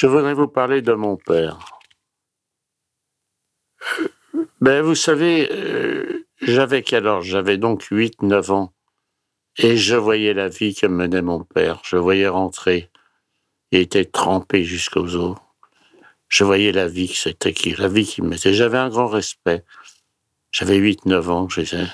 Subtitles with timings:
[0.00, 1.58] Je voudrais vous parler de mon père.
[4.60, 8.72] Ben, vous savez, euh, j'avais quel J'avais donc 8, 9 ans.
[9.56, 11.82] Et je voyais la vie que menait mon père.
[11.84, 12.90] Je voyais rentrer.
[13.72, 15.36] Il était trempé jusqu'aux os.
[16.28, 18.54] Je voyais la vie que c'était, qui- la vie qu'il mettait.
[18.54, 19.64] J'avais un grand respect.
[20.52, 21.48] J'avais 8, 9 ans.
[21.48, 21.88] je sais.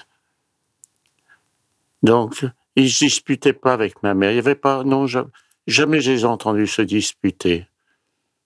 [2.02, 2.44] Donc,
[2.76, 4.30] il se disputait pas avec ma mère.
[4.30, 5.28] Il y avait pas, non, ja-
[5.66, 7.66] jamais je les ai entendus se disputer.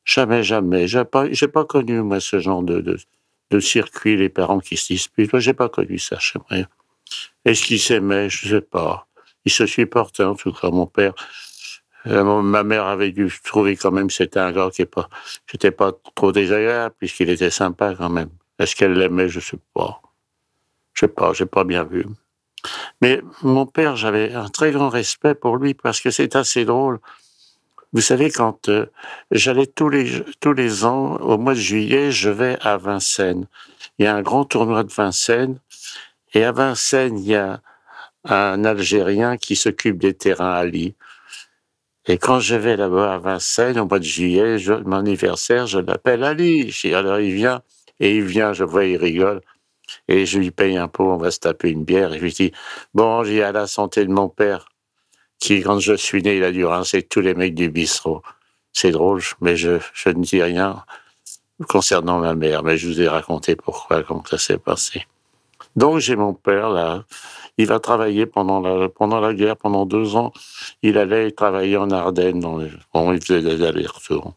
[0.08, 0.88] Jamais, jamais.
[0.88, 2.96] J'ai pas, j'ai pas connu, moi, ce genre de, de,
[3.50, 5.30] de circuit, les parents qui se disputent.
[5.34, 6.60] Moi, j'ai pas connu ça chez moi.
[7.44, 8.30] Est-ce qu'ils s'aimaient?
[8.30, 9.06] Je sais pas.
[9.44, 11.12] Ils se supportaient, en tout cas, mon père.
[12.06, 15.10] Euh, ma mère avait dû trouver quand même c'était un gars qui est pas,
[15.76, 18.30] pas trop désagréable, puisqu'il était sympa quand même.
[18.58, 19.28] Est-ce qu'elle l'aimait?
[19.28, 20.00] Je sais pas.
[20.94, 22.06] Je sais pas, j'ai pas bien vu.
[23.02, 26.98] Mais mon père, j'avais un très grand respect pour lui parce que c'est assez drôle.
[27.92, 28.86] Vous savez, quand euh,
[29.30, 33.46] j'allais tous les, tous les ans, au mois de juillet, je vais à Vincennes.
[33.98, 35.58] Il y a un grand tournoi de Vincennes.
[36.34, 37.60] Et à Vincennes, il y a
[38.24, 40.94] un Algérien qui s'occupe des terrains Lille.
[42.06, 45.78] Et quand je vais là-bas à Vincennes, au mois de juillet, je- mon anniversaire, je
[45.78, 46.70] l'appelle Ali.
[46.70, 47.62] Je alors il vient,
[48.00, 49.40] et il vient, je vois, il rigole.
[50.08, 52.12] Et je lui paye un pot, on va se taper une bière.
[52.14, 52.52] Et je lui dis,
[52.94, 54.68] bon, j'ai à la santé de mon père,
[55.38, 58.22] qui, quand je suis né, il a dû rincer tous les mecs du bistrot.
[58.72, 60.84] C'est drôle, mais je, je ne dis rien
[61.68, 65.06] concernant ma mère, mais je vous ai raconté pourquoi, comment ça s'est passé.
[65.76, 67.04] Donc j'ai mon père là,
[67.56, 70.32] il va travailler pendant la, pendant la guerre, pendant deux ans,
[70.82, 74.34] il allait travailler en Ardennes, dans les, bon, il faisait des allers-retours.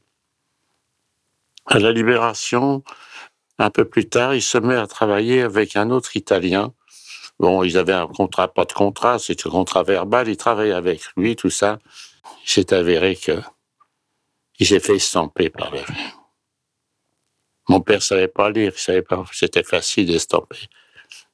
[1.67, 2.83] À la Libération,
[3.59, 6.73] un peu plus tard, il se met à travailler avec un autre Italien.
[7.39, 11.01] Bon, ils avaient un contrat, pas de contrat, c'était un contrat verbal, il travaillait avec
[11.17, 11.79] lui, tout ça.
[12.43, 13.41] Il s'est avéré que
[14.59, 15.79] il s'est fait estamper par le...
[17.67, 20.67] Mon père savait pas lire, savait pas, c'était facile d'estamper.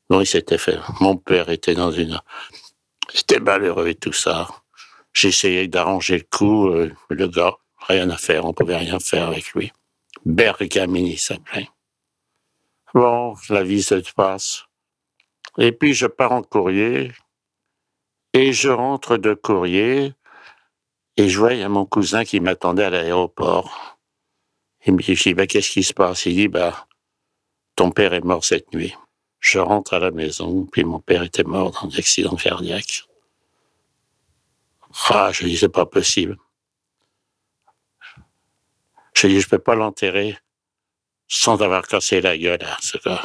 [0.10, 0.80] Non, il s'était fait.
[1.02, 2.22] Mon père était dans une,
[3.14, 4.48] il était malheureux et tout ça.
[5.14, 7.56] J'essayais d'arranger le coup, euh, le gars,
[7.88, 9.72] rien à faire, on pouvait rien faire avec lui.
[10.26, 11.70] Bergamini s'appelait.
[12.94, 14.67] Bon, la vie se passe.
[15.58, 17.12] Et puis je pars en courrier,
[18.34, 20.14] et je rentre de courrier,
[21.18, 23.98] et je vois, il y a mon cousin qui m'attendait à l'aéroport.
[24.86, 26.28] Dit, je dis, bah, qu'est-ce qui se passe?
[26.28, 26.88] Il dit, bah,
[27.76, 28.96] ton père est mort cette nuit.
[29.40, 33.04] Je rentre à la maison, puis mon père était mort dans un accident cardiaque.
[35.10, 36.38] Ah, je dis, c'est pas possible.
[39.14, 40.38] Je dis, je peux pas l'enterrer
[41.28, 43.22] sans avoir cassé la gueule à ce gars.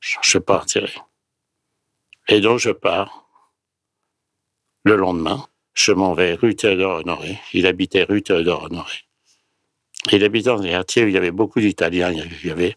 [0.00, 0.94] Je enterrer.
[2.28, 3.28] Et donc, je pars.
[4.84, 7.38] Le lendemain, je m'en vais rue Théodore-Honoré.
[7.52, 9.04] Il habitait rue Théodore-Honoré.
[10.10, 12.12] Il habitait dans un quartier où il y avait beaucoup d'Italiens.
[12.12, 12.76] Il y avait,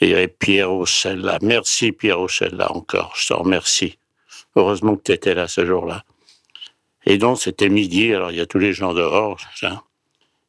[0.00, 0.84] il y avait Piero.
[1.42, 3.14] Merci Piero Sella encore.
[3.16, 3.98] Je te remercie.
[4.56, 6.04] Heureusement que tu étais là ce jour-là.
[7.04, 8.12] Et donc, c'était midi.
[8.12, 9.38] Alors, il y a tous les gens dehors.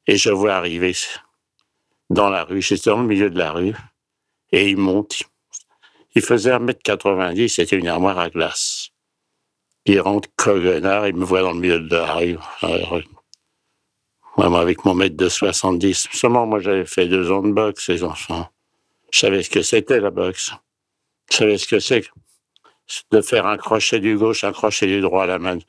[0.08, 0.96] Et je vois arriver
[2.10, 2.64] dans la rue.
[2.64, 3.76] J'étais dans le milieu de la rue.
[4.52, 5.24] Et il monte.
[6.18, 7.48] Il faisait 1m90.
[7.48, 8.90] C'était une armoire à glace.
[9.86, 11.08] Il rentre coguenard.
[11.08, 12.38] Il me voit dans le milieu de la rue.
[14.36, 16.08] Moi, avec mon mètre de 70.
[16.12, 18.50] Seulement, moi, j'avais fait deux ans de boxe, les enfants.
[19.12, 20.50] Je savais ce que c'était, la boxe.
[21.30, 22.10] Je savais ce que c'est
[23.12, 25.60] de faire un crochet du gauche, un crochet du droit à la main,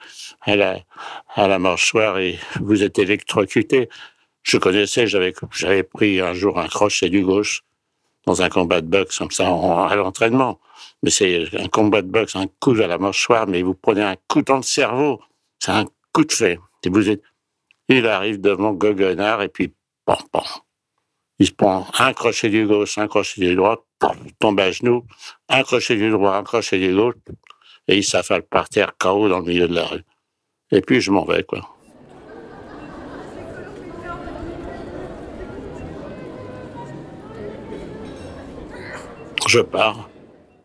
[0.47, 3.91] à la, mâchoire et vous êtes électrocuté.
[4.45, 7.65] Je connaissais, j'avais pris un jour un crochet du gauche
[8.29, 10.61] dans un combat de boxe, comme ça, à l'entraînement.
[11.03, 14.17] Mais c'est un combat de boxe, un coup à la mâchoire, mais vous prenez un
[14.29, 15.21] coup dans le cerveau.
[15.59, 16.59] C'est un coup de fait.
[16.85, 17.03] Et vous
[17.89, 19.73] il arrive devant Goguenard et puis,
[20.05, 20.19] pam.
[21.39, 23.87] Il se prend un crochet du gauche, un crochet du droit,
[24.39, 25.07] tombe à genoux,
[25.49, 27.15] un crochet du droit, un crochet du gauche,
[27.87, 30.05] et il s'affale par terre, KO dans le milieu de la rue.
[30.71, 31.67] Et puis je m'en vais, quoi.
[39.47, 40.09] Je pars.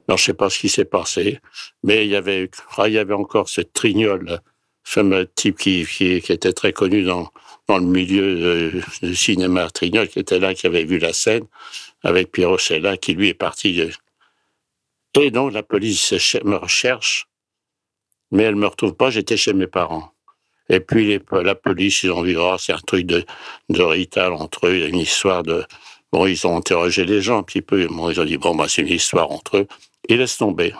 [0.07, 1.39] Alors, je sais pas ce qui s'est passé,
[1.83, 4.41] mais il y avait, ah, il y avait encore ce trignol,
[4.83, 7.29] fameux type qui, qui, était très connu dans,
[7.67, 11.45] dans le milieu du cinéma, Trignol, qui était là, qui avait vu la scène,
[12.03, 13.81] avec Pierre Rochella, qui lui est parti.
[15.19, 17.27] Et donc, la police me recherche,
[18.31, 20.11] mais elle me retrouve pas, j'étais chez mes parents.
[20.67, 23.23] Et puis, la police, ils ont dit, oh, c'est un truc de,
[23.69, 25.63] de rital entre eux, une histoire de,
[26.13, 27.87] Bon, ils ont interrogé les gens un petit peu.
[27.87, 29.67] Bon, ils ont dit, bon, bah, c'est une histoire entre eux.
[30.07, 30.75] Il laisse tomber.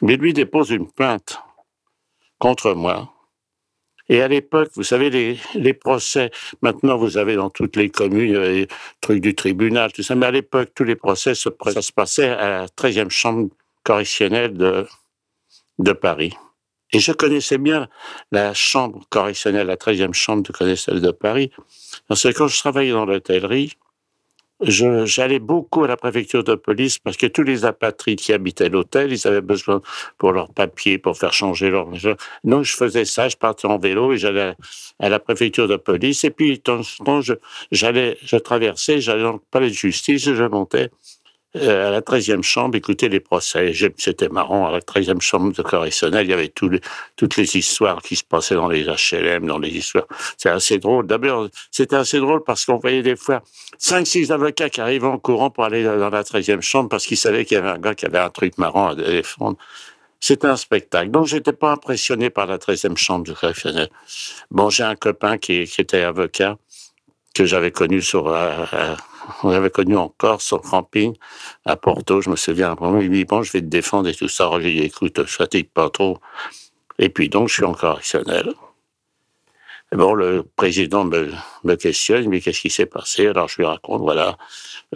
[0.00, 1.40] Mais lui dépose une plainte
[2.38, 3.12] contre moi.
[4.08, 6.30] Et à l'époque, vous savez, les, procès,
[6.62, 8.68] maintenant vous avez dans toutes les communes les
[9.00, 12.28] trucs du tribunal, tout ça, mais à l'époque, tous les procès, se, ça se passait
[12.28, 13.48] à la 13e chambre
[13.82, 14.86] correctionnelle de,
[15.80, 16.32] de Paris.
[16.92, 17.88] Et je connaissais bien
[18.30, 21.50] la chambre correctionnelle, la 13e chambre de correctionnelle de Paris,
[22.06, 23.76] parce que quand je travaillais dans l'hôtellerie,
[24.60, 29.12] j'allais beaucoup à la préfecture de police parce que tous les apatrides qui habitaient l'hôtel,
[29.12, 29.80] ils avaient besoin
[30.18, 31.88] pour leurs papiers, pour faire changer leur...
[32.44, 34.54] Donc, je faisais ça, je partais en vélo et j'allais
[34.98, 36.24] à la préfecture de police.
[36.24, 36.80] Et puis, temps
[37.70, 40.90] j'allais, je traversais, j'allais dans le palais de justice, je montais
[41.54, 43.72] à la 13e chambre, écouter les procès.
[43.96, 48.16] C'était marrant, à la 13e chambre de correctionnel, il y avait toutes les histoires qui
[48.16, 50.06] se passaient dans les HLM, dans les histoires.
[50.36, 51.06] C'est assez drôle.
[51.06, 53.42] D'abord, c'était assez drôle parce qu'on voyait des fois
[53.78, 57.16] cinq, six avocats qui arrivaient en courant pour aller dans la 13e chambre parce qu'ils
[57.16, 59.56] savaient qu'il y avait un gars qui avait un truc marrant à défendre.
[60.20, 61.10] C'était un spectacle.
[61.10, 63.88] Donc, j'étais pas impressionné par la 13e chambre de correctionnel.
[64.50, 66.58] Bon, j'ai un copain qui, qui était avocat
[67.34, 68.96] que j'avais connu sur, euh, euh
[69.42, 71.14] on l'avait connu en Corse, sur camping,
[71.64, 72.76] à Porto, je me souviens.
[73.00, 74.50] Il dit, bon, je vais te défendre et tout ça.
[74.60, 76.18] J'ai dit, écoute, fatigue pas trop.
[76.98, 78.52] Et puis donc, je suis en correctionnel.
[79.92, 81.32] Et bon, le président me,
[81.64, 83.28] me questionne, mais qu'est-ce qui s'est passé?
[83.28, 84.36] Alors, je lui raconte, voilà,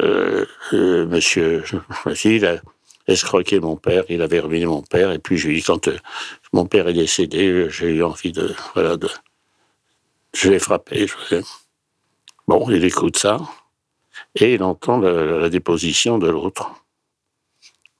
[0.00, 0.44] euh,
[0.74, 1.64] euh, monsieur,
[2.24, 2.60] il a
[3.08, 5.96] escroqué mon père, il avait ruiné mon père, et puis je lui dis, quand euh,
[6.52, 9.08] mon père est décédé, j'ai eu envie de, voilà, de,
[10.34, 11.06] je l'ai frappé.
[11.06, 11.40] Je...
[12.46, 13.38] Bon, il écoute ça
[14.34, 16.72] et il entend la, déposition de l'autre.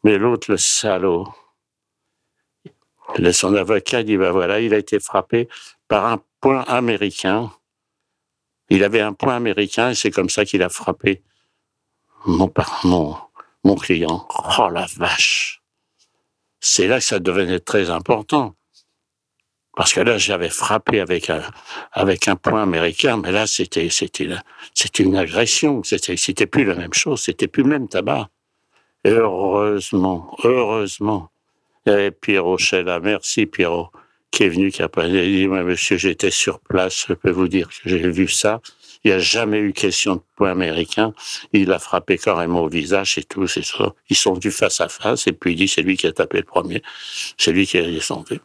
[0.05, 1.29] Mais l'autre, le salaud,
[3.33, 5.49] son avocat dit, ben voilà, il a été frappé
[5.89, 7.53] par un point américain.
[8.69, 11.23] Il avait un point américain et c'est comme ça qu'il a frappé
[12.25, 12.53] mon,
[12.85, 13.17] mon,
[13.65, 14.27] mon client.
[14.59, 15.63] Oh la vache!
[16.61, 18.55] C'est là que ça devenait très important.
[19.75, 21.43] Parce que là, j'avais frappé avec un,
[21.93, 24.29] avec un point américain, mais là, c'était, c'était,
[24.75, 25.83] c'était une agression.
[25.83, 27.23] C'était, c'était plus la même chose.
[27.23, 28.29] C'était plus le même tabac.
[29.05, 31.31] heureusement, heureusement,
[31.87, 33.01] il avait Pierrot là.
[33.01, 33.91] Merci, Pierrot,
[34.31, 37.07] qui est venu, qui a dit, monsieur, j'étais sur place.
[37.09, 38.61] Je peux vous dire que j'ai vu ça.
[39.05, 41.13] Il n'y a jamais eu question de point américain.
[41.53, 43.93] Il a frappé carrément au visage et tout, c'est ça.
[44.09, 46.39] Ils sont venus face à face et puis il dit, c'est lui qui a tapé
[46.39, 46.83] le premier.
[47.37, 48.39] C'est lui qui est descendu.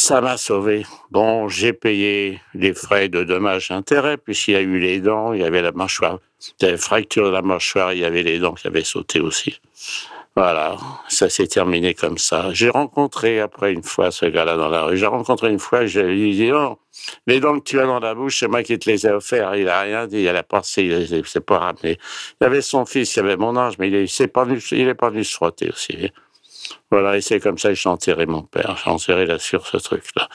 [0.00, 0.86] Ça m'a sauvé.
[1.10, 5.40] Bon, j'ai payé les frais de dommages intérêts puisqu'il y a eu les dents, il
[5.40, 6.20] y avait la mâchoire,
[6.60, 9.60] il y fracture de la mâchoire, il y avait les dents qui avaient sauté aussi.
[10.36, 10.76] Voilà,
[11.08, 12.52] ça s'est terminé comme ça.
[12.52, 14.96] J'ai rencontré après une fois ce gars-là dans la rue.
[14.96, 16.78] J'ai rencontré une fois, je lui ai dit, oh,
[17.26, 19.56] les dents que tu as dans la bouche, c'est moi qui te les ai offertes.
[19.58, 21.98] Il a rien dit, il a passé, il s'est pas ramené.
[22.40, 24.88] Il y avait son fils, il avait mon âge, mais il est pas venu, il
[24.88, 26.12] est pas venu se frotter aussi.
[26.90, 28.76] Voilà, et c'est comme ça que j'ai enterré mon père.
[28.82, 30.28] J'ai enterré là sur ce truc-là.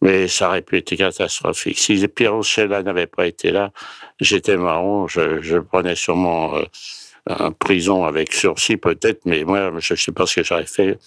[0.00, 1.78] Mais ça aurait pu être catastrophique.
[1.78, 3.70] Si Pierre Rochella n'avait pas été là,
[4.20, 6.56] j'étais marron, je, je prenais sûrement
[7.30, 10.98] euh, prison avec sursis peut-être, mais moi, je ne sais pas ce que j'aurais fait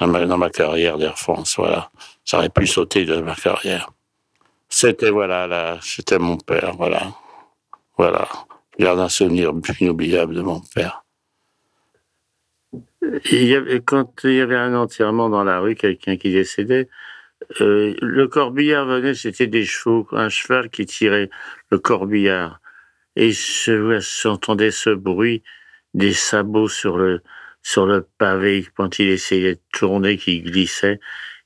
[0.00, 1.54] dans ma carrière d'Air France.
[1.56, 1.90] Voilà,
[2.24, 3.90] ça aurait pu sauter de ma carrière.
[4.68, 6.74] C'était voilà, là, c'était mon père.
[6.76, 7.12] Voilà,
[7.96, 8.28] voilà.
[8.78, 11.04] Je garde un souvenir inoubliable de mon père.
[13.30, 16.88] Il y avait, quand il y avait un enterrement dans la rue, quelqu'un qui décédait,
[17.60, 21.30] euh, le corbillard venait, c'était des chevaux, un cheval qui tirait
[21.70, 22.60] le corbillard.
[23.16, 25.42] Et s'entendait ce bruit
[25.94, 27.22] des sabots sur le,
[27.62, 31.00] sur le pavé quand il essayait de tourner, qui glissait,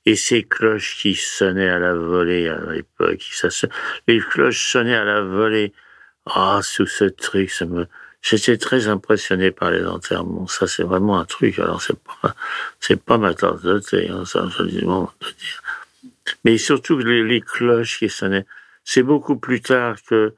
[0.05, 3.29] et ces cloches qui sonnaient à la volée à l'époque.
[4.07, 5.73] les cloches sonnaient à la volée.
[6.25, 7.87] Ah, sous ce truc, ça me,
[8.21, 10.47] J'étais très impressionné par les enterrements.
[10.47, 11.59] Ça, c'est vraiment un truc.
[11.59, 12.35] Alors, c'est pas,
[12.79, 15.15] c'est pas ma tasse de thé, hein, ça, dis, de dire.
[16.43, 18.45] Mais surtout les, les cloches qui sonnaient.
[18.83, 20.33] C'est beaucoup plus tard que,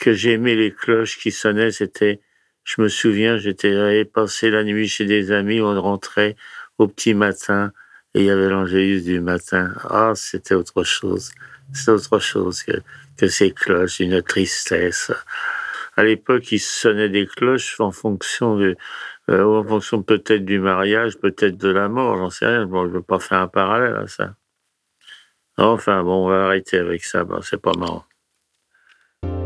[0.00, 1.70] que j'ai aimé les cloches qui sonnaient.
[1.70, 2.20] C'était,
[2.64, 6.36] je me souviens, j'étais passer la nuit chez des amis, on rentrait
[6.78, 7.72] au petit matin
[8.14, 9.72] et il y avait l'angélus du matin.
[9.84, 11.30] Ah, c'était autre chose.
[11.72, 12.72] C'était autre chose que,
[13.16, 15.12] que ces cloches, une tristesse
[15.96, 18.76] à l'époque, il sonnait des cloches en fonction de,
[19.30, 22.66] Euh, en fonction peut-être du mariage, peut-être de la mort, j'en sais rien.
[22.66, 24.34] Bon, je veux pas faire un parallèle à ça.
[25.58, 27.22] Enfin, bon, on va arrêter avec ça.
[27.24, 28.02] Bon, c'est pas marrant.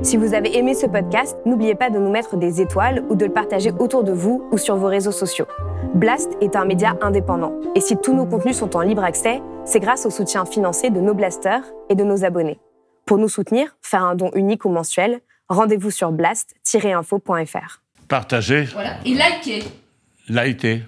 [0.02, 3.26] Si vous avez aimé ce podcast, n'oubliez pas de nous mettre des étoiles ou de
[3.26, 5.46] le partager autour de vous ou sur vos réseaux sociaux.
[5.94, 7.60] Blast est un média indépendant.
[7.74, 11.00] Et si tous nos contenus sont en libre accès, c'est grâce au soutien financier de
[11.00, 12.60] nos blasters et de nos abonnés.
[13.04, 17.80] Pour nous soutenir, faire un don unique ou mensuel, rendez-vous sur blast-info.fr.
[18.08, 18.96] Partagez, Voilà.
[19.04, 19.64] Et likez.
[20.28, 20.82] likez.